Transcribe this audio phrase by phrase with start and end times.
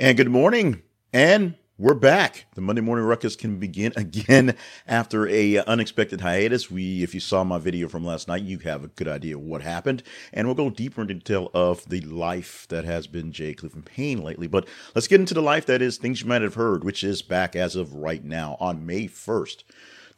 [0.00, 0.80] And good morning.
[1.12, 2.46] And we're back.
[2.54, 6.70] The Monday morning ruckus can begin again after a uh, unexpected hiatus.
[6.70, 9.60] We, if you saw my video from last night, you have a good idea what
[9.60, 10.02] happened,
[10.32, 14.22] and we'll go deeper into detail of the life that has been Jay Cleveland Payne
[14.22, 14.46] lately.
[14.46, 17.20] But let's get into the life that is things you might have heard, which is
[17.20, 19.64] back as of right now on May first.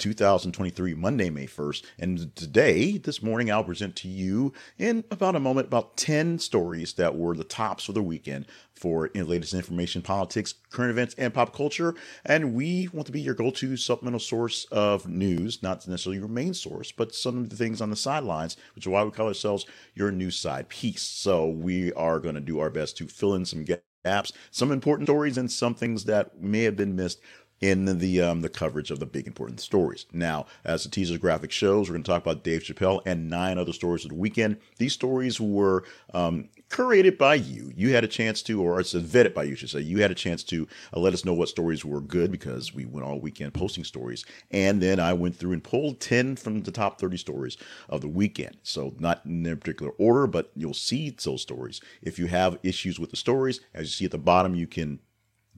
[0.02, 1.84] 2023, Monday, May 1st.
[2.00, 6.94] And today, this morning, I'll present to you in about a moment about 10 stories
[6.94, 11.54] that were the tops for the weekend for latest information, politics, current events, and pop
[11.54, 11.94] culture.
[12.24, 16.26] And we want to be your go to supplemental source of news, not necessarily your
[16.26, 19.28] main source, but some of the things on the sidelines, which is why we call
[19.28, 21.02] ourselves your news side piece.
[21.02, 25.06] So we are going to do our best to fill in some gaps, some important
[25.06, 27.20] stories, and some things that may have been missed
[27.62, 30.04] in the um, the coverage of the big important stories.
[30.12, 33.56] Now, as the teaser graphic shows, we're going to talk about Dave Chappelle and nine
[33.56, 34.58] other stories of the weekend.
[34.78, 37.72] These stories were um, curated by you.
[37.76, 39.80] You had a chance to, or it's vetted by you, should say.
[39.80, 42.84] You had a chance to uh, let us know what stories were good because we
[42.84, 46.72] went all weekend posting stories, and then I went through and pulled ten from the
[46.72, 47.56] top thirty stories
[47.88, 48.56] of the weekend.
[48.64, 51.80] So not in their particular order, but you'll see those stories.
[52.02, 54.98] If you have issues with the stories, as you see at the bottom, you can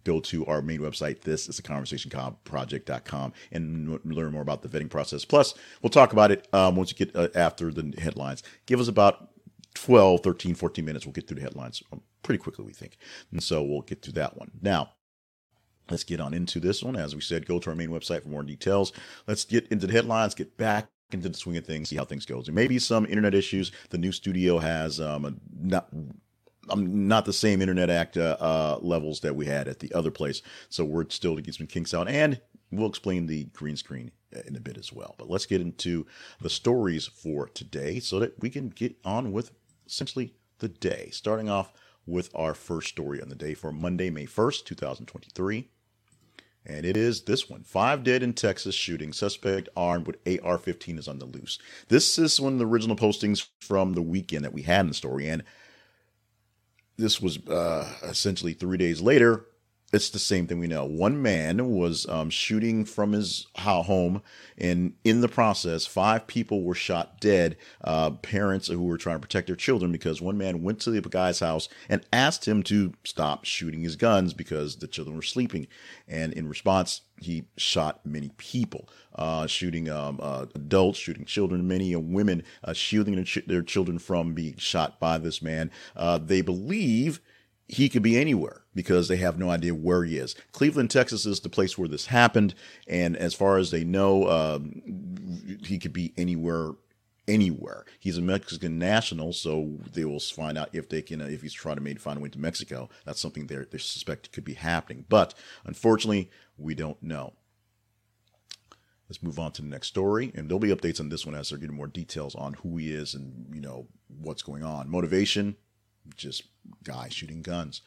[0.04, 1.22] go to our main website.
[1.22, 2.10] This is a conversation
[2.44, 5.24] project.com and learn more about the vetting process.
[5.24, 8.42] Plus, we'll talk about it um, once you get uh, after the headlines.
[8.66, 9.30] Give us about
[9.74, 11.06] 12, 13, 14 minutes.
[11.06, 12.96] We'll get through the headlines um, pretty quickly, we think.
[13.32, 14.50] And so we'll get to that one.
[14.62, 14.90] Now,
[15.90, 16.96] let's get on into this one.
[16.96, 18.92] As we said, go to our main website for more details.
[19.26, 22.26] Let's get into the headlines, get back into the swing of things, see how things
[22.26, 22.46] goes.
[22.46, 23.72] There may be some internet issues.
[23.90, 25.88] The new studio has um, not
[26.70, 30.10] um, not the same internet act uh, uh, levels that we had at the other
[30.10, 30.42] place.
[30.68, 34.10] So we're still to get some kinks out, and we'll explain the green screen
[34.46, 35.14] in a bit as well.
[35.18, 36.06] But let's get into
[36.40, 39.52] the stories for today so that we can get on with
[39.86, 41.10] essentially the day.
[41.12, 41.72] Starting off
[42.06, 45.68] with our first story on the day for Monday, May 1st, 2023.
[46.66, 47.62] And it is this one.
[47.62, 49.12] Five dead in Texas shooting.
[49.12, 51.58] Suspect armed with AR 15 is on the loose.
[51.88, 54.94] This is one of the original postings from the weekend that we had in the
[54.94, 55.28] story.
[55.28, 55.44] And
[56.96, 59.46] this was uh, essentially three days later.
[59.92, 60.84] It's the same thing we know.
[60.84, 64.22] One man was um, shooting from his home,
[64.58, 67.56] and in the process, five people were shot dead.
[67.80, 71.00] Uh, parents who were trying to protect their children because one man went to the
[71.00, 75.68] guy's house and asked him to stop shooting his guns because the children were sleeping.
[76.08, 81.94] And in response, he shot many people, uh, shooting um, uh, adults, shooting children, many
[81.94, 85.70] women, uh, shielding their, ch- their, children from being shot by this man.
[85.94, 87.20] Uh, they believe
[87.66, 90.34] he could be anywhere because they have no idea where he is.
[90.52, 92.54] Cleveland, Texas is the place where this happened.
[92.86, 96.72] And as far as they know, um, he could be anywhere
[97.26, 97.84] anywhere.
[97.98, 101.54] He's a Mexican national, so they will find out if they can, uh, if he's
[101.54, 102.88] trying to maybe find a way to Mexico.
[103.04, 105.04] That's something they they suspect could be happening.
[105.08, 107.32] But unfortunately, we don't know.
[109.08, 111.50] Let's move on to the next story, and there'll be updates on this one as
[111.50, 114.90] they're getting more details on who he is and you know what's going on.
[114.90, 115.56] Motivation,
[116.16, 116.44] just
[116.82, 117.82] guy shooting guns.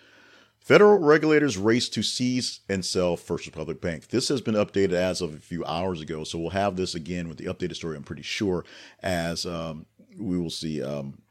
[0.59, 4.09] Federal regulators race to seize and sell First Republic Bank.
[4.09, 7.29] This has been updated as of a few hours ago, so we'll have this again
[7.29, 7.95] with the updated story.
[7.95, 8.66] I'm pretty sure
[9.01, 9.85] as um,
[10.19, 11.22] we will see um,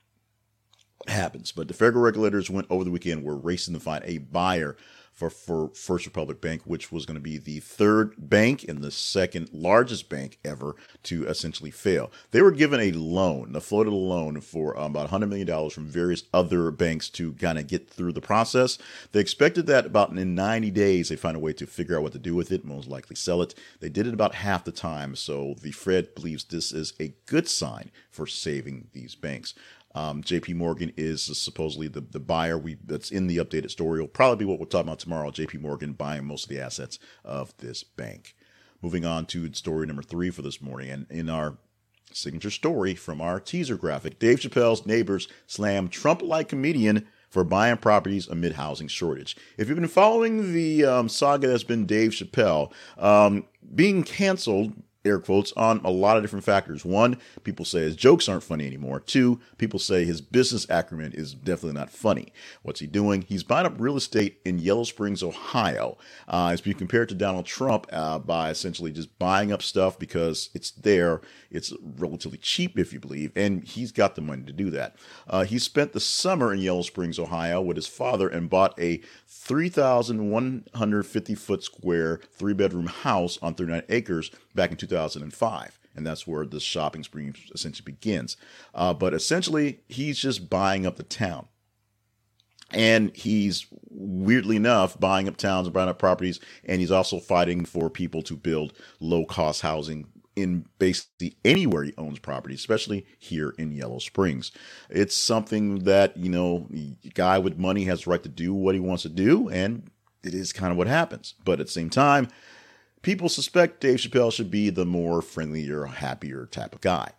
[1.06, 1.52] happens.
[1.52, 3.24] But the federal regulators went over the weekend.
[3.24, 4.76] Were racing to find a buyer
[5.16, 8.90] for, for First Republic Bank, which was going to be the third bank and the
[8.90, 12.12] second largest bank ever to essentially fail.
[12.32, 16.24] They were given a loan, a floated loan for um, about $100 million from various
[16.34, 18.76] other banks to kind of get through the process.
[19.12, 22.12] They expected that about in 90 days, they find a way to figure out what
[22.12, 23.54] to do with it, most likely sell it.
[23.80, 25.16] They did it about half the time.
[25.16, 29.54] So the Fed believes this is a good sign for saving these banks.
[29.96, 33.98] Um, JP Morgan is supposedly the, the buyer we that's in the updated story.
[33.98, 35.30] Will probably be what we're talking about tomorrow.
[35.30, 38.36] JP Morgan buying most of the assets of this bank.
[38.82, 41.56] Moving on to story number three for this morning, and in our
[42.12, 48.28] signature story from our teaser graphic, Dave Chappelle's neighbors slam Trump-like comedian for buying properties
[48.28, 49.34] amid housing shortage.
[49.56, 54.74] If you've been following the um, saga that's been Dave Chappelle, um, being canceled
[55.06, 56.84] air quotes on a lot of different factors.
[56.84, 59.00] One, people say his jokes aren't funny anymore.
[59.00, 62.32] Two, people say his business acumen is definitely not funny.
[62.62, 63.22] What's he doing?
[63.22, 65.96] He's buying up real estate in Yellow Springs, Ohio.
[66.28, 70.70] Uh, it's compared to Donald Trump uh, by essentially just buying up stuff because it's
[70.72, 71.20] there.
[71.50, 74.96] It's relatively cheap, if you believe, and he's got the money to do that.
[75.28, 79.00] Uh, he spent the summer in Yellow Springs, Ohio, with his father and bought a
[79.26, 85.78] 3,150 foot square three bedroom house on 39 acres back in 2005.
[85.96, 88.36] And that's where the shopping spree essentially begins.
[88.74, 91.48] Uh, but essentially, he's just buying up the town.
[92.72, 97.64] and he's weirdly enough buying up towns and buying up properties and he's also fighting
[97.64, 100.06] for people to build low cost housing
[100.36, 104.52] in basically anywhere he owns property, especially here in Yellow Springs.
[104.90, 106.68] It's something that, you know,
[107.14, 109.90] guy with money has the right to do what he wants to do, and
[110.24, 111.34] it is kind of what happens.
[111.44, 112.28] But at the same time,
[113.06, 117.12] people suspect Dave Chappelle should be the more friendlier, happier type of guy.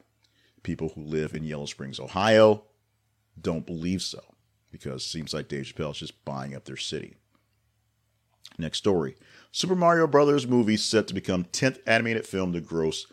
[0.62, 2.64] People who live in Yellow Springs, Ohio,
[3.40, 4.20] don't believe so
[4.70, 7.16] because it seems like Dave Chappelle is just buying up their city.
[8.58, 9.16] Next story.
[9.54, 13.08] Super Mario Brothers movie set to become 10th animated film to gross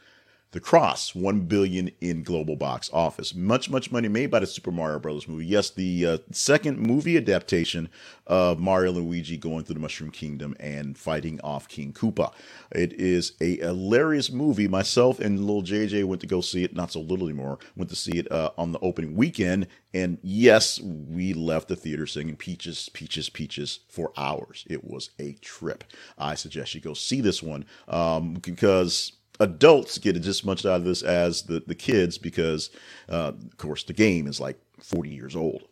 [0.54, 3.34] the Cross, one billion in global box office.
[3.34, 5.44] Much, much money made by the Super Mario Brothers movie.
[5.44, 7.90] Yes, the uh, second movie adaptation
[8.28, 12.32] of Mario Luigi going through the Mushroom Kingdom and fighting off King Koopa.
[12.70, 14.68] It is a hilarious movie.
[14.68, 16.72] Myself and little JJ went to go see it.
[16.72, 17.58] Not so little anymore.
[17.74, 22.06] Went to see it uh, on the opening weekend, and yes, we left the theater
[22.06, 24.64] singing "Peaches, Peaches, Peaches" for hours.
[24.70, 25.82] It was a trip.
[26.16, 30.76] I suggest you go see this one um, because adults get just as much out
[30.76, 32.70] of this as the, the kids because,
[33.08, 35.62] uh, of course, the game is like 40 years old.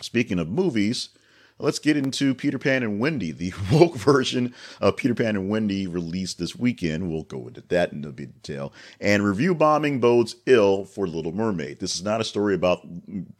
[0.00, 1.10] Speaking of movies,
[1.58, 3.32] let's get into Peter Pan and Wendy.
[3.32, 7.10] The woke version of Peter Pan and Wendy released this weekend.
[7.10, 8.72] We'll go into that in a bit detail.
[9.00, 11.80] And review bombing bodes ill for Little Mermaid.
[11.80, 12.86] This is not a story about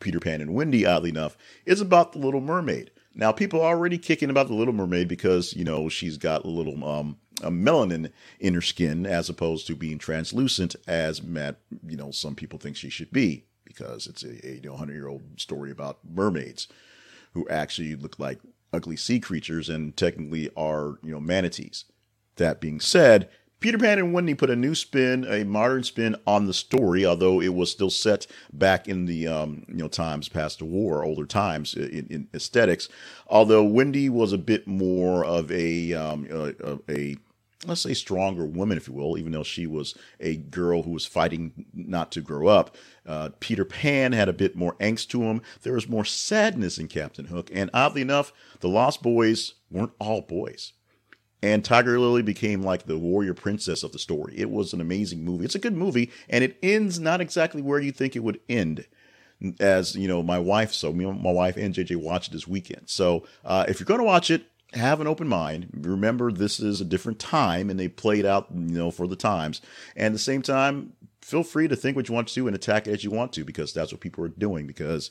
[0.00, 1.36] Peter Pan and Wendy, oddly enough.
[1.64, 2.90] It's about the Little Mermaid.
[3.14, 6.48] Now, people are already kicking about the Little Mermaid because, you know, she's got a
[6.48, 8.10] little um, a melanin
[8.40, 12.76] in her skin as opposed to being translucent as Matt, you know, some people think
[12.76, 16.68] she should be because it's a, a you know, 100 year old story about mermaids
[17.36, 18.40] who actually look like
[18.72, 21.84] ugly sea creatures and technically are, you know, manatees.
[22.36, 23.28] That being said,
[23.60, 27.40] Peter Pan and Wendy put a new spin, a modern spin on the story, although
[27.40, 31.24] it was still set back in the um, you know times past the war, older
[31.24, 32.88] times in, in aesthetics.
[33.28, 37.16] Although Wendy was a bit more of a um, a, a
[37.64, 41.06] let's say stronger woman, if you will, even though she was a girl who was
[41.06, 42.76] fighting not to grow up.
[43.06, 45.40] Uh, Peter Pan had a bit more angst to him.
[45.62, 50.22] There was more sadness in Captain Hook, and oddly enough, the Lost Boys weren't all
[50.22, 50.72] boys.
[51.42, 54.34] And Tiger Lily became like the warrior princess of the story.
[54.36, 55.44] It was an amazing movie.
[55.44, 58.86] It's a good movie, and it ends not exactly where you think it would end
[59.60, 63.26] as you know my wife so my wife and jj watched it this weekend so
[63.44, 65.68] uh, if you're going to watch it have an open mind.
[65.72, 69.60] Remember, this is a different time, and they played out, you know, for the times.
[69.94, 72.86] And at the same time, feel free to think what you want to and attack
[72.86, 74.66] it as you want to, because that's what people are doing.
[74.66, 75.10] Because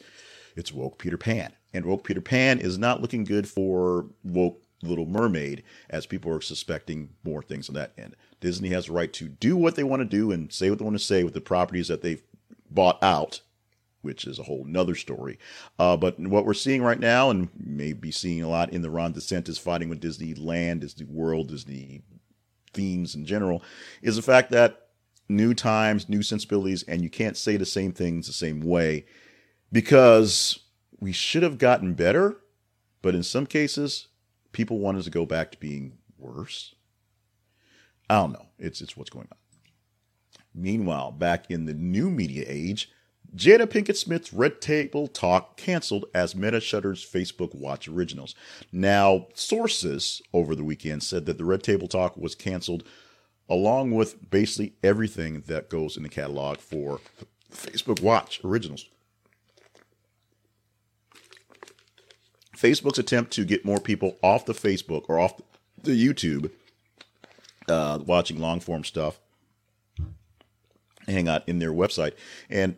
[0.56, 5.06] it's woke Peter Pan, and woke Peter Pan is not looking good for woke Little
[5.06, 8.16] Mermaid, as people are suspecting more things on that end.
[8.42, 10.86] Disney has the right to do what they want to do and say what they
[10.86, 12.22] want to say with the properties that they've
[12.70, 13.42] bought out
[14.06, 15.38] which is a whole nother story.
[15.78, 19.14] Uh, but what we're seeing right now, and maybe seeing a lot in the Ron
[19.14, 22.04] DeSantis fighting with Disneyland, Disney World, Disney
[22.74, 23.62] themes in general,
[24.02, 24.90] is the fact that
[25.28, 29.06] new times, new sensibilities, and you can't say the same things the same way
[29.72, 30.60] because
[31.00, 32.38] we should have gotten better,
[33.02, 34.08] but in some cases,
[34.52, 36.76] people wanted to go back to being worse.
[38.10, 38.46] I don't know.
[38.60, 39.38] It's it's what's going on.
[40.54, 42.90] Meanwhile, back in the new media age,
[43.36, 48.34] Jada Pinkett Smith's Red Table Talk canceled as Meta shutters Facebook Watch originals.
[48.72, 52.84] Now, sources over the weekend said that the Red Table Talk was canceled
[53.50, 57.00] along with basically everything that goes in the catalog for
[57.52, 58.86] Facebook Watch originals.
[62.56, 65.42] Facebook's attempt to get more people off the Facebook or off
[65.82, 66.52] the YouTube
[67.68, 69.20] uh, watching long form stuff
[71.06, 72.14] hang out in their website.
[72.50, 72.78] And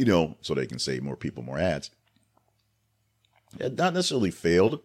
[0.00, 1.90] you know, so they can save more people more ads.
[3.58, 4.80] It not necessarily failed,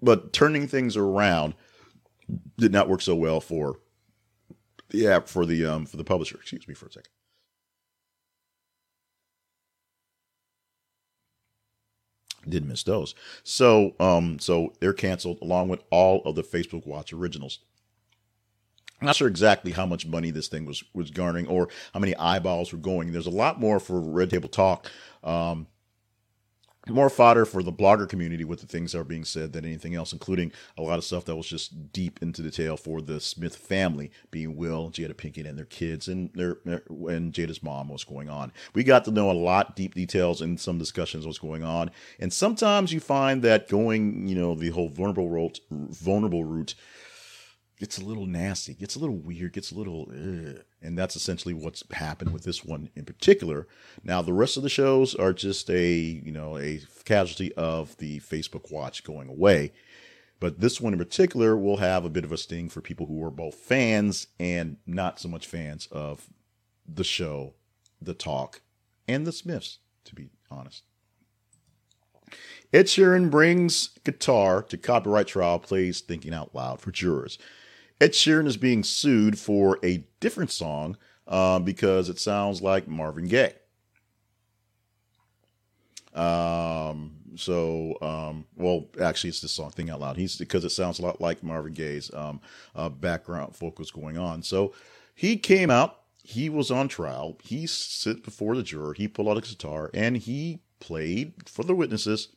[0.00, 1.52] but turning things around
[2.56, 3.76] did not work so well for
[4.88, 6.36] the app for the um for the publisher.
[6.36, 7.10] Excuse me for a second.
[12.48, 13.14] Did miss those.
[13.42, 17.58] So um so they're canceled along with all of the Facebook Watch originals.
[19.04, 22.16] I'm not sure exactly how much money this thing was was garnering or how many
[22.16, 23.12] eyeballs were going.
[23.12, 24.90] There's a lot more for Red Table Talk.
[25.22, 25.66] Um,
[26.88, 29.94] more fodder for the blogger community with the things that are being said than anything
[29.94, 33.56] else, including a lot of stuff that was just deep into detail for the Smith
[33.56, 38.30] family, being Will, Jada Pinkett, and their kids, and their and Jada's mom, what's going
[38.30, 38.52] on.
[38.74, 42.32] We got to know a lot, deep details, in some discussions what's going on, and
[42.32, 46.74] sometimes you find that going, you know, the whole vulnerable route, vulnerable route
[47.84, 50.64] gets a little nasty, gets a little weird, gets a little, ugh.
[50.80, 53.68] and that's essentially what's happened with this one in particular.
[54.02, 58.20] Now, the rest of the shows are just a you know a casualty of the
[58.20, 59.74] Facebook Watch going away,
[60.40, 63.22] but this one in particular will have a bit of a sting for people who
[63.22, 66.30] are both fans and not so much fans of
[66.88, 67.52] the show,
[68.00, 68.62] the talk,
[69.06, 69.78] and the Smiths.
[70.06, 70.84] To be honest.
[72.72, 77.38] Ed Sheeran brings guitar to copyright trial, plays Thinking Out Loud for jurors.
[78.00, 80.96] Ed Sheeran is being sued for a different song
[81.26, 83.54] uh, because it sounds like Marvin Gaye.
[86.14, 90.98] Um, so, um, well, actually, it's the song "Think Out Loud." He's because it sounds
[90.98, 92.40] a lot like Marvin Gaye's um,
[92.74, 94.42] uh, background vocals going on.
[94.42, 94.74] So,
[95.14, 96.00] he came out.
[96.22, 97.38] He was on trial.
[97.42, 98.94] He sit before the juror.
[98.94, 102.28] He pulled out a guitar and he played for the witnesses,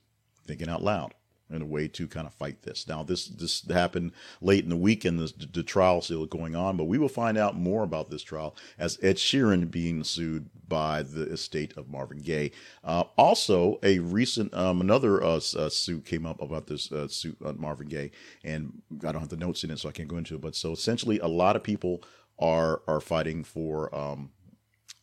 [0.46, 1.14] thinking out loud
[1.50, 2.88] in a way to kind of fight this.
[2.88, 4.12] Now, this this happened
[4.42, 7.38] late in the week, and the, the trial still going on, but we will find
[7.38, 12.20] out more about this trial as Ed Sheeran being sued by the estate of Marvin
[12.20, 12.52] Gaye.
[12.84, 17.38] Uh, also, a recent um, another uh, uh, suit came up about this uh, suit
[17.44, 18.12] on Marvin Gaye,
[18.44, 20.42] and I don't have the notes in it, so I can't go into it.
[20.42, 22.04] But so essentially, a lot of people
[22.40, 24.30] are are fighting for um,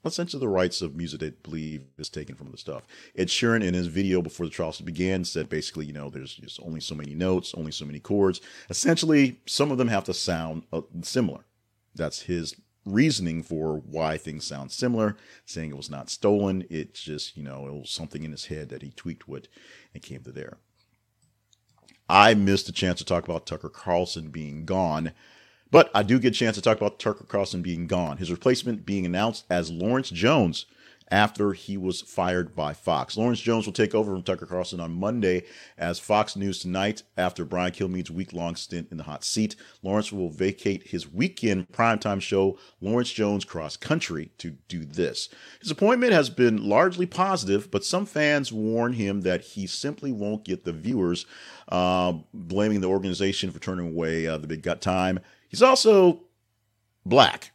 [0.05, 2.83] essentially the rights of music they believe is taken from the stuff.
[3.17, 6.61] Ed Sheeran, in his video before the trials began, said basically, you know, there's just
[6.63, 8.41] only so many notes, only so many chords.
[8.71, 11.45] Essentially, some of them have to sound uh, similar.
[11.95, 12.55] That's his
[12.87, 16.65] reasoning for why things sound similar, saying it was not stolen.
[16.69, 19.49] It's just, you know, it was something in his head that he tweaked with
[19.95, 20.59] and came to there.
[22.09, 25.13] I missed a chance to talk about Tucker Carlson being gone.
[25.75, 28.19] But I do get a chance to talk about Tucker Carlson being gone.
[28.19, 30.67] His replacement being announced as Lawrence Jones
[31.11, 33.17] after he was fired by Fox.
[33.17, 35.43] Lawrence Jones will take over from Tucker Carlson on Monday
[35.77, 39.57] as Fox News Tonight after Brian Kilmeade's week long stint in the hot seat.
[39.83, 45.29] Lawrence will vacate his weekend primetime show, Lawrence Jones Cross Country, to do this.
[45.61, 50.45] His appointment has been largely positive, but some fans warn him that he simply won't
[50.45, 51.27] get the viewers,
[51.69, 55.19] uh, blaming the organization for turning away uh, the big gut time.
[55.55, 56.25] He's also
[57.07, 57.53] black.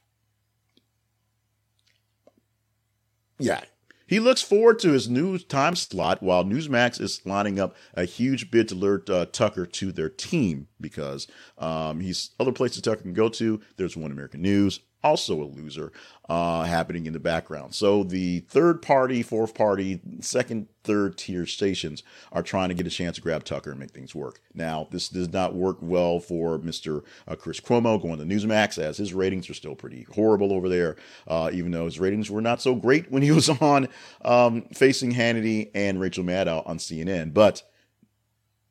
[3.37, 3.59] Yeah.
[4.07, 8.51] He looks forward to his new time slot while Newsmax is lining up a huge
[8.51, 11.27] bid to lure uh, Tucker to their team because
[11.57, 13.59] um, he's other places Tucker can go to.
[13.75, 15.91] There's One American News, also a loser
[16.27, 17.73] uh, happening in the background.
[17.73, 22.89] So the third party, fourth party, second, third tier stations are trying to get a
[22.89, 24.41] chance to grab Tucker and make things work.
[24.53, 27.03] Now, this does not work well for Mr.
[27.27, 30.97] Uh, Chris Cuomo going to Newsmax as his ratings are still pretty horrible over there,
[31.27, 33.87] uh, even though his ratings were not so great when he was on
[34.23, 37.33] um, facing Hannity and Rachel Maddow on CNN.
[37.33, 37.63] But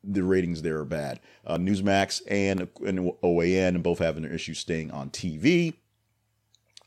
[0.03, 1.19] the ratings there are bad.
[1.45, 5.73] Uh, Newsmax and, and OAN both having their issues staying on TV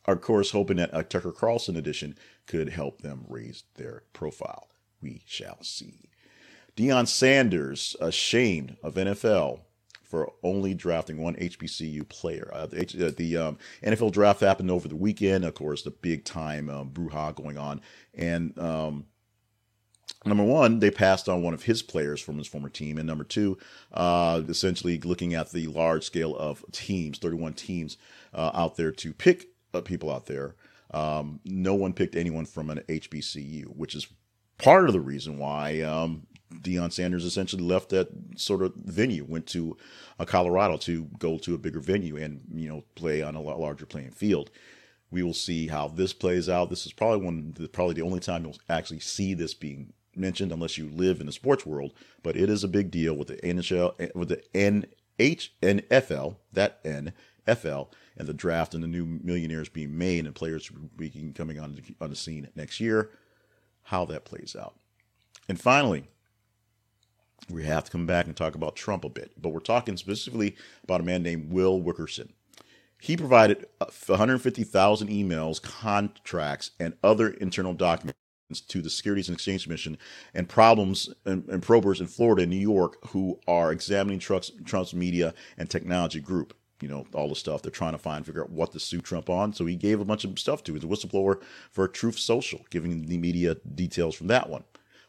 [0.06, 2.16] of course, hoping that a Tucker Carlson edition
[2.47, 4.68] could help them raise their profile.
[5.00, 6.11] We shall see.
[6.76, 9.61] Deion Sanders ashamed of NFL
[10.02, 12.50] for only drafting one HBCU player.
[12.52, 15.44] Uh, the, uh, the um, NFL draft happened over the weekend.
[15.44, 17.80] Of course, the big time um, brouhaha going on,
[18.14, 19.06] and um,
[20.25, 23.25] number one, they passed on one of his players from his former team, and number
[23.25, 23.59] two,
[23.92, 27.97] uh, essentially looking at the large scale of teams, 31 teams
[28.35, 29.49] uh, out there to pick
[29.80, 30.54] people out there.
[30.92, 34.06] Um, no one picked anyone from an HBCU, which is
[34.58, 36.26] part of the reason why um,
[36.60, 39.76] Deion Sanders essentially left that sort of venue, went to
[40.18, 43.86] uh, Colorado to go to a bigger venue and you know play on a larger
[43.86, 44.50] playing field.
[45.10, 46.70] We will see how this plays out.
[46.70, 50.78] This is probably one, probably the only time you'll actually see this being mentioned, unless
[50.78, 51.92] you live in the sports world.
[52.22, 54.42] But it is a big deal with the NHL, with the
[55.19, 60.71] NH NFL, that NFL and the draft and the new millionaires being made and players
[60.97, 63.11] being coming on the, on the scene next year,
[63.85, 64.75] how that plays out.
[65.49, 66.04] And finally,
[67.50, 70.57] we have to come back and talk about Trump a bit, but we're talking specifically
[70.85, 72.33] about a man named Will Wilkerson.
[73.00, 78.21] He provided uh, 150,000 emails, contracts, and other internal documents
[78.61, 79.99] to the Securities and Exchange Commission
[80.35, 84.94] and problems and, and probers in Florida and New York who are examining Trump's, Trump's
[84.94, 87.62] media and technology group you know, all the stuff.
[87.62, 89.52] They're trying to find, figure out what to sue Trump on.
[89.52, 90.75] So he gave a bunch of stuff to.
[90.75, 91.40] He's a whistleblower
[91.71, 94.64] for Truth Social, giving the media details from that one.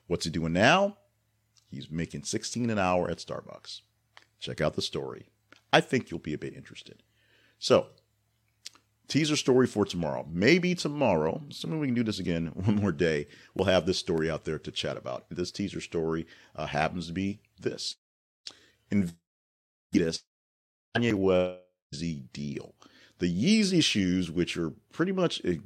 [0.06, 0.98] What's he doing now?
[1.72, 3.82] He's making 16 an hour at Starbucks.
[4.40, 5.26] Check out the story.
[5.72, 7.02] I think you'll be a bit interested.
[7.58, 7.88] So,
[9.08, 10.26] teaser story for tomorrow.
[10.32, 14.30] Maybe tomorrow, assuming we can do this again one more day, we'll have this story
[14.30, 15.26] out there to chat about.
[15.30, 17.96] This teaser story uh, happens to be this.
[18.92, 19.12] In
[19.94, 21.62] Kanye West
[22.34, 22.76] deal.
[23.20, 25.58] The Yeezy shoes, which are pretty much eh,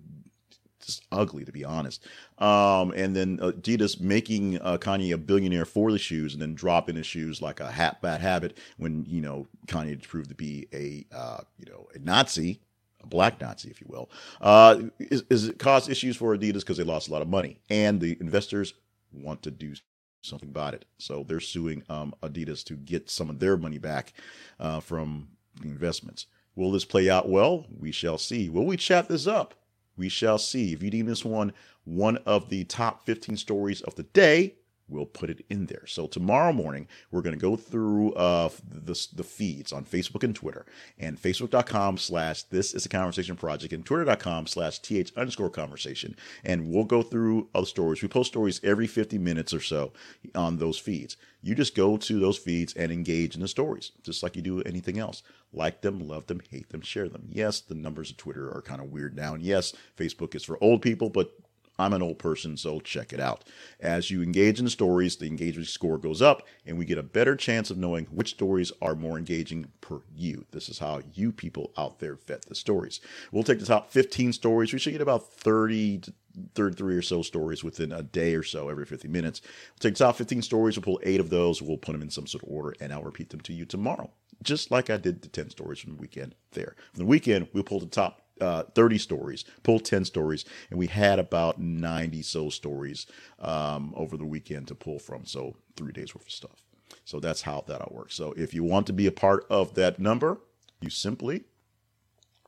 [0.85, 2.05] just ugly to be honest.
[2.37, 6.95] Um, and then Adidas making uh, Kanye a billionaire for the shoes, and then dropping
[6.95, 11.05] his shoes like a hat bad habit when you know Kanye proved to be a
[11.15, 12.61] uh, you know a Nazi,
[13.09, 14.09] black Nazi, if you will.
[14.41, 17.59] Uh, is, is it caused issues for Adidas because they lost a lot of money,
[17.69, 18.73] and the investors
[19.11, 19.73] want to do
[20.21, 20.85] something about it.
[20.97, 24.13] So they're suing um, Adidas to get some of their money back
[24.59, 25.29] uh, from
[25.61, 26.27] the investments.
[26.55, 27.65] Will this play out well?
[27.79, 28.49] We shall see.
[28.49, 29.53] Will we chat this up?
[29.95, 30.73] We shall see.
[30.73, 31.53] If you deem this one
[31.87, 34.55] one of the top 15 stories of the day,
[34.87, 35.85] we'll put it in there.
[35.85, 40.35] So tomorrow morning, we're going to go through uh, the, the feeds on Facebook and
[40.35, 40.65] Twitter,
[40.97, 46.15] and facebook.com slash this is a conversation project and twitter.com slash th underscore conversation.
[46.43, 48.01] And we'll go through other stories.
[48.01, 49.93] We post stories every 50 minutes or so
[50.35, 51.17] on those feeds.
[51.41, 54.61] You just go to those feeds and engage in the stories, just like you do
[54.63, 55.23] anything else.
[55.53, 57.27] Like them, love them, hate them, share them.
[57.29, 59.33] Yes, the numbers of Twitter are kind of weird now.
[59.33, 61.31] And yes, Facebook is for old people, but
[61.79, 63.43] I'm an old person, so check it out.
[63.79, 67.35] As you engage in stories, the engagement score goes up, and we get a better
[67.35, 70.45] chance of knowing which stories are more engaging per you.
[70.51, 72.99] This is how you people out there vet the stories.
[73.31, 74.73] We'll take the top 15 stories.
[74.73, 76.13] We should get about 30 to
[76.55, 79.41] 33 or so stories within a day or so every 50 minutes.
[79.43, 82.09] We'll take the top 15 stories, we'll pull eight of those, we'll put them in
[82.09, 84.11] some sort of order, and I'll repeat them to you tomorrow,
[84.43, 86.75] just like I did the 10 stories from the weekend there.
[86.93, 90.87] From the weekend, we'll pull the top uh, 30 stories, pulled 10 stories, and we
[90.87, 93.05] had about 90 so stories
[93.39, 95.25] um, over the weekend to pull from.
[95.25, 96.63] So three days worth of stuff.
[97.05, 98.15] So that's how that all works.
[98.15, 100.39] So if you want to be a part of that number,
[100.81, 101.45] you simply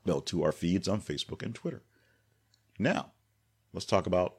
[0.06, 1.82] go to our feeds on Facebook and Twitter.
[2.78, 3.12] Now,
[3.74, 4.36] let's talk about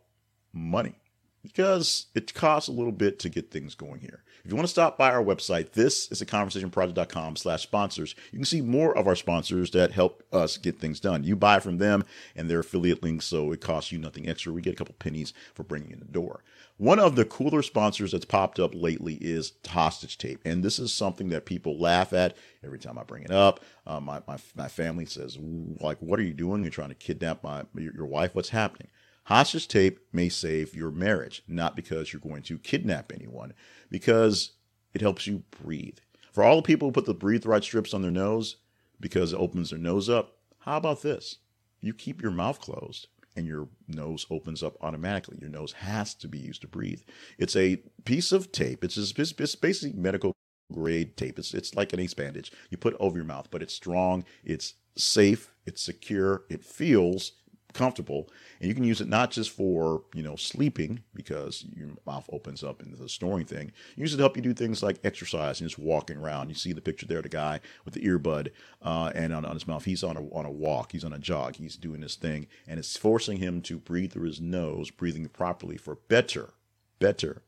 [0.52, 0.99] money
[1.42, 4.22] because it costs a little bit to get things going here.
[4.44, 8.14] If you want to stop by our website, this is a conversationproject.com slash sponsors.
[8.32, 11.24] You can see more of our sponsors that help us get things done.
[11.24, 12.04] You buy from them
[12.34, 14.52] and their affiliate links, so it costs you nothing extra.
[14.52, 16.42] We get a couple pennies for bringing in the door.
[16.78, 20.40] One of the cooler sponsors that's popped up lately is hostage tape.
[20.46, 23.60] And this is something that people laugh at every time I bring it up.
[23.86, 25.36] Uh, my, my, my family says,
[25.80, 26.62] like, what are you doing?
[26.62, 28.34] You're trying to kidnap my, your, your wife?
[28.34, 28.88] What's happening?
[29.24, 33.52] Hostage tape may save your marriage, not because you're going to kidnap anyone,
[33.90, 34.52] because
[34.92, 35.98] it helps you breathe.
[36.32, 38.56] For all the people who put the breathe right strips on their nose
[38.98, 41.38] because it opens their nose up, how about this?
[41.80, 45.38] You keep your mouth closed and your nose opens up automatically.
[45.40, 47.00] Your nose has to be used to breathe.
[47.38, 48.84] It's a piece of tape.
[48.84, 50.32] It's just, it's basically medical
[50.72, 51.38] grade tape.
[51.38, 52.52] It's it's like an ace bandage.
[52.70, 57.32] You put over your mouth, but it's strong, it's safe, it's secure, it feels
[57.72, 58.28] comfortable
[58.60, 62.62] and you can use it not just for you know sleeping because your mouth opens
[62.62, 63.72] up into the snoring thing.
[63.96, 66.48] Use it to help you do things like exercise and just walking around.
[66.48, 68.50] You see the picture there the guy with the earbud
[68.82, 69.84] uh, and on, on his mouth.
[69.84, 70.92] He's on a, on a walk.
[70.92, 71.56] He's on a jog.
[71.56, 75.76] He's doing this thing and it's forcing him to breathe through his nose breathing properly
[75.76, 76.54] for better
[76.98, 77.42] better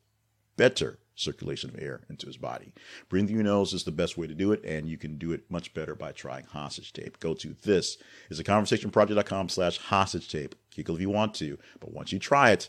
[0.56, 2.72] better circulation of air into his body.
[3.08, 5.32] Breathing through your nose is the best way to do it, and you can do
[5.32, 7.20] it much better by trying hostage tape.
[7.20, 7.98] Go to this
[8.30, 10.54] is a conversationproject.com slash hostage tape.
[10.70, 12.68] Giggle if you want to, but once you try it,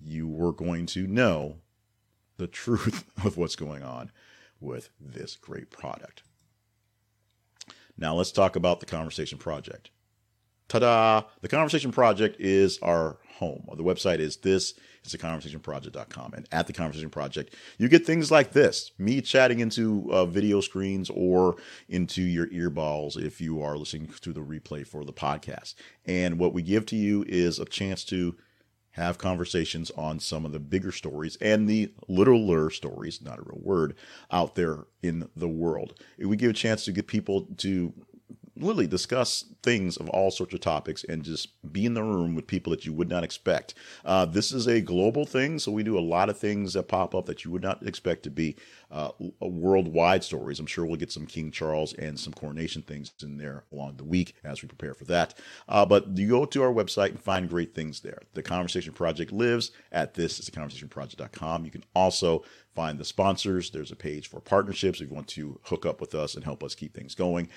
[0.00, 1.56] you were going to know
[2.36, 4.10] the truth of what's going on
[4.60, 6.22] with this great product.
[7.96, 9.90] Now let's talk about the Conversation Project.
[10.68, 11.22] Ta-da!
[11.40, 13.66] The Conversation Project is our home.
[13.74, 16.34] The website is this it's theconversationproject.com.
[16.34, 20.60] And at the Conversation Project, you get things like this me chatting into uh, video
[20.60, 21.56] screens or
[21.88, 25.74] into your earballs if you are listening to the replay for the podcast.
[26.04, 28.36] And what we give to you is a chance to
[28.98, 33.60] have conversations on some of the bigger stories and the littler stories, not a real
[33.62, 33.94] word,
[34.30, 35.94] out there in the world.
[36.18, 37.94] We give a chance to get people to
[38.58, 42.46] literally discuss things of all sorts of topics and just be in the room with
[42.46, 43.74] people that you would not expect.
[44.04, 47.14] Uh, this is a global thing, so we do a lot of things that pop
[47.14, 48.56] up that you would not expect to be
[48.90, 50.58] uh, worldwide stories.
[50.58, 54.04] I'm sure we'll get some King Charles and some coronation things in there along the
[54.04, 55.34] week as we prepare for that.
[55.68, 58.20] Uh, but you go to our website and find great things there.
[58.34, 61.64] The Conversation Project lives at this is the conversationproject.com.
[61.64, 63.70] You can also find the sponsors.
[63.70, 66.62] There's a page for partnerships if you want to hook up with us and help
[66.62, 67.48] us keep things going.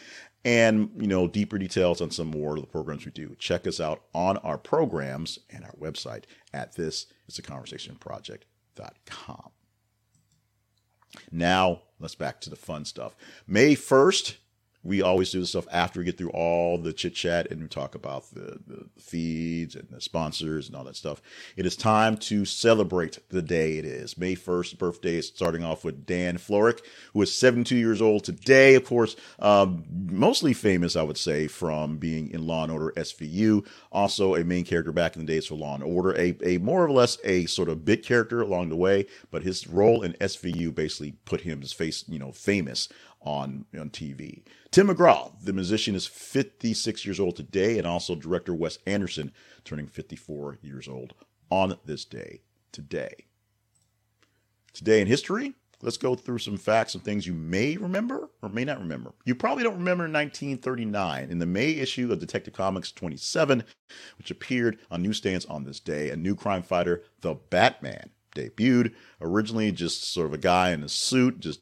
[0.43, 3.35] And, you know, deeper details on some more of the programs we do.
[3.37, 9.51] Check us out on our programs and our website at this is a conversation project.com.
[11.31, 13.15] Now, let's back to the fun stuff.
[13.47, 14.35] May 1st,
[14.83, 17.67] we always do this stuff after we get through all the chit chat and we
[17.67, 21.21] talk about the, the feeds and the sponsors and all that stuff.
[21.55, 24.17] It is time to celebrate the day it is.
[24.17, 26.79] May 1st birthday is starting off with Dan Florek,
[27.13, 28.73] who is 72 years old today.
[28.75, 33.65] Of course, um, mostly famous, I would say, from being in Law and Order SVU.
[33.91, 36.83] Also a main character back in the days for Law and Order, a, a more
[36.83, 40.73] or less a sort of bit character along the way, but his role in SVU
[40.73, 42.89] basically put him his face, you know, famous
[43.21, 44.43] on, on TV.
[44.71, 49.31] Tim McGraw, the musician, is 56 years old today, and also director Wes Anderson,
[49.63, 51.13] turning 54 years old
[51.49, 53.25] on this day today.
[54.73, 58.63] Today in history, let's go through some facts and things you may remember or may
[58.63, 59.13] not remember.
[59.25, 63.63] You probably don't remember 1939 in the May issue of Detective Comics 27,
[64.17, 66.09] which appeared on newsstands on this day.
[66.09, 68.93] A new crime fighter, the Batman, debuted.
[69.19, 71.61] Originally, just sort of a guy in a suit, just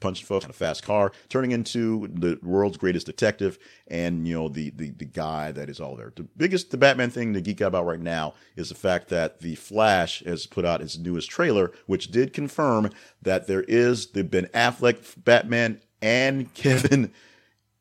[0.00, 4.48] punching folks in a fast car, turning into the world's greatest detective, and you know
[4.48, 6.12] the, the the guy that is all there.
[6.14, 9.40] The biggest the Batman thing to geek out about right now is the fact that
[9.40, 12.90] the Flash has put out its newest trailer, which did confirm
[13.22, 17.12] that there is the Ben Affleck Batman and Kevin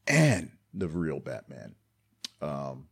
[0.07, 1.75] and the real Batman,
[2.41, 2.87] um,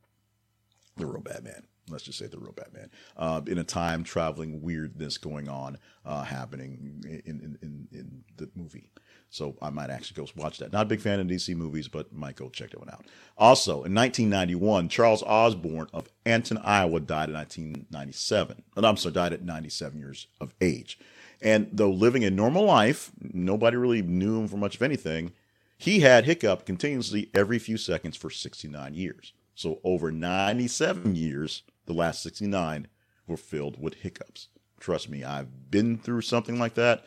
[0.98, 5.18] the real Batman let's just say the real Batman, uh, in a time traveling weirdness
[5.18, 8.90] going on, uh, happening in, in, in, the movie.
[9.30, 10.74] So I might actually go watch that.
[10.74, 13.06] Not a big fan of DC movies, but might go check that one out.
[13.38, 18.64] Also, in 1991, Charles Osborne of Anthon, Iowa, died in 1997.
[18.76, 21.00] I'm sorry, died at 97 years of age.
[21.42, 25.32] And though living a normal life, nobody really knew him for much of anything.
[25.78, 29.34] He had hiccup continuously every few seconds for 69 years.
[29.56, 32.88] So over 97 years, the last 69
[33.28, 34.50] were filled with hiccups.
[34.80, 37.06] Trust me, I've been through something like that.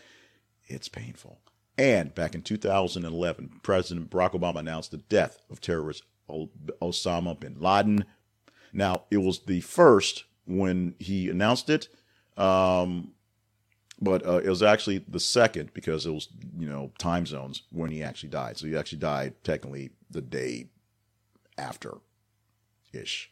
[0.66, 1.40] It's painful.
[1.76, 8.04] And back in 2011, President Barack Obama announced the death of terrorist Osama bin Laden.
[8.72, 11.88] Now, it was the first when he announced it,
[12.36, 13.12] um,
[14.00, 17.90] but uh, it was actually the second because it was, you know, time zones when
[17.90, 18.56] he actually died.
[18.56, 20.68] So he actually died technically the day
[21.56, 21.94] after
[22.94, 23.30] ish.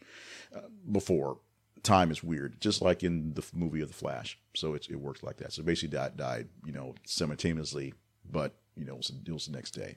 [0.55, 1.38] Uh, before
[1.83, 4.38] time is weird, just like in the movie of the Flash.
[4.55, 5.53] So it, it works like that.
[5.53, 7.94] So basically, died, died, you know, simultaneously
[8.31, 9.96] but you know, it was, it was the next day.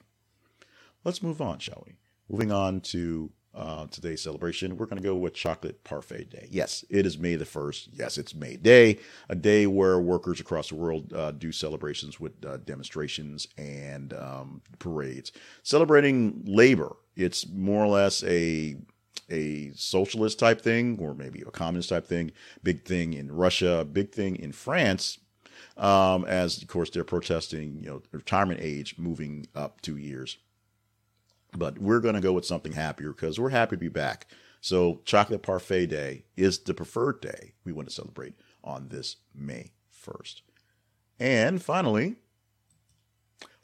[1.04, 1.96] Let's move on, shall we?
[2.28, 6.46] Moving on to uh, today's celebration, we're going to go with Chocolate Parfait Day.
[6.50, 7.88] Yes, it is May the 1st.
[7.92, 8.98] Yes, it's May Day,
[9.30, 14.60] a day where workers across the world uh, do celebrations with uh, demonstrations and um,
[14.78, 15.32] parades.
[15.62, 18.76] Celebrating labor, it's more or less a
[19.30, 22.32] a socialist type thing or maybe a communist type thing.
[22.62, 25.18] Big thing in Russia, big thing in France
[25.76, 30.38] um, as of course they're protesting, you know, retirement age moving up two years.
[31.52, 34.26] But we're going to go with something happier because we're happy to be back.
[34.60, 38.34] So, Chocolate Parfait Day is the preferred day we want to celebrate
[38.64, 39.72] on this May
[40.04, 40.42] 1st.
[41.20, 42.16] And finally,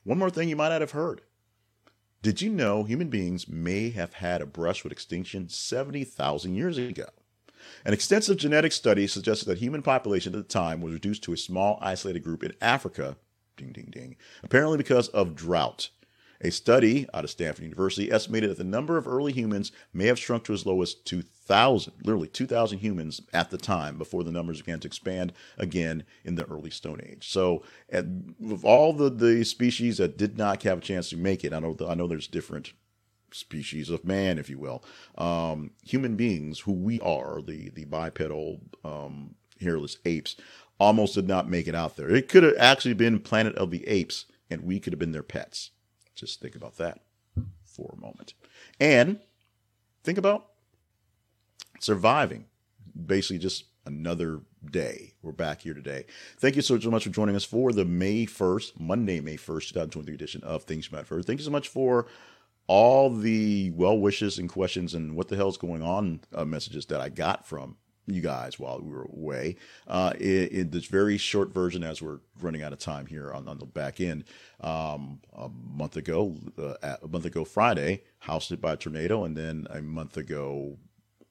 [0.04, 1.22] one more thing you might not have heard.
[2.22, 7.06] Did you know human beings may have had a brush with extinction 70,000 years ago?
[7.84, 11.36] An extensive genetic study suggested that human population at the time was reduced to a
[11.36, 13.16] small isolated group in Africa,
[13.56, 15.90] ding ding ding, apparently because of drought.
[16.44, 20.18] A study out of Stanford University estimated that the number of early humans may have
[20.18, 24.60] shrunk to as low as 2,000, literally 2,000 humans at the time before the numbers
[24.60, 27.30] began to expand again in the early Stone Age.
[27.30, 31.52] So, of all the, the species that did not have a chance to make it,
[31.52, 32.72] I know, I know there's different
[33.30, 34.82] species of man, if you will,
[35.16, 40.36] um, human beings who we are, the the bipedal um, hairless apes,
[40.78, 42.10] almost did not make it out there.
[42.10, 45.22] It could have actually been Planet of the Apes, and we could have been their
[45.22, 45.70] pets.
[46.14, 47.00] Just think about that
[47.64, 48.34] for a moment,
[48.78, 49.20] and
[50.04, 50.48] think about
[51.80, 52.46] surviving.
[53.06, 55.14] Basically, just another day.
[55.22, 56.04] We're back here today.
[56.38, 59.68] Thank you so, so much for joining us for the May 1st, Monday, May 1st,
[59.68, 61.24] 2023 edition of Things You Might Have Heard.
[61.24, 62.06] Thank you so much for
[62.66, 67.00] all the well wishes and questions and what the hell's going on uh, messages that
[67.00, 69.56] I got from you guys while we were away.
[69.86, 73.48] Uh, in, in, this very short version, as we're running out of time here on,
[73.48, 74.24] on the back end,
[74.60, 79.36] um, a month ago, uh, a month ago Friday, house hit by a tornado, and
[79.36, 80.78] then a month ago,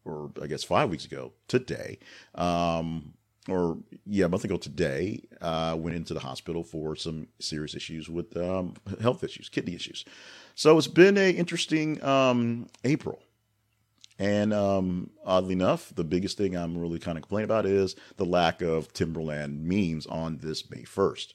[0.05, 1.99] or I guess five weeks ago today,
[2.35, 3.13] um,
[3.49, 8.09] or yeah, a month ago today, uh, went into the hospital for some serious issues
[8.09, 10.05] with um, health issues, kidney issues.
[10.55, 13.21] So it's been a interesting um, April.
[14.21, 18.25] And um, oddly enough, the biggest thing I'm really kind of complaining about is the
[18.25, 21.33] lack of Timberlake memes on this May 1st.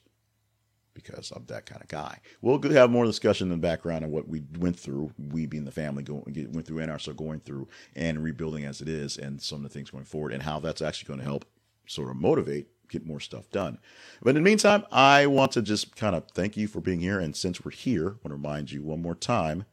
[0.93, 2.19] because I'm that kind of guy.
[2.41, 5.71] We'll have more discussion in the background of what we went through, we being the
[5.71, 6.23] family going,
[6.53, 9.63] went through and are still going through and rebuilding as it is, and some of
[9.63, 11.45] the things going forward, and how that's actually going to help
[11.87, 13.77] sort of motivate get more stuff done.
[14.21, 17.19] But in the meantime, I want to just kind of thank you for being here.
[17.19, 19.65] And since we're here, I want to remind you one more time,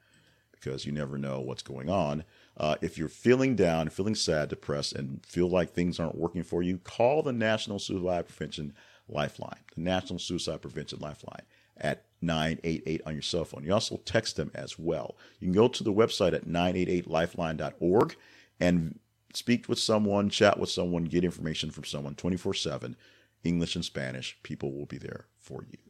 [0.50, 2.24] because you never know what's going on.
[2.56, 6.62] Uh, if you're feeling down, feeling sad, depressed, and feel like things aren't working for
[6.62, 8.72] you, call the National Suicide Prevention
[9.08, 11.42] Lifeline, the National Suicide Prevention Lifeline
[11.76, 13.64] at 988 on your cell phone.
[13.64, 15.16] You also text them as well.
[15.40, 18.16] You can go to the website at 988lifeline.org
[18.60, 18.98] and
[19.32, 22.96] speak with someone, chat with someone, get information from someone 24 7,
[23.42, 24.38] English and Spanish.
[24.42, 25.83] People will be there for you.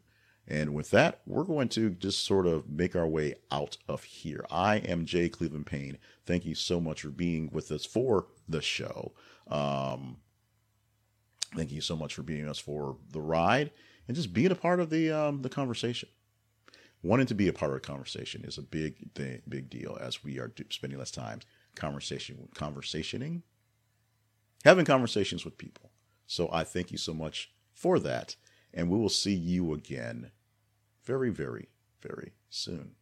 [0.47, 4.45] And with that, we're going to just sort of make our way out of here.
[4.51, 5.99] I am Jay Cleveland Payne.
[6.27, 9.13] Thank you so much for being with us for the show.
[9.49, 10.19] Um,
[11.57, 13.71] thank you so much for being with us for the ride
[14.07, 16.09] and just being a part of the um, the conversation.
[17.03, 20.25] Wanting to be a part of the conversation is a big thing, big deal as
[20.25, 21.41] we are spending less time
[21.75, 23.43] conversation, conversationing,
[24.65, 25.91] having conversations with people.
[26.27, 28.37] So I thank you so much for that.
[28.73, 30.31] And we will see you again
[31.05, 31.69] very, very,
[32.01, 32.93] very soon.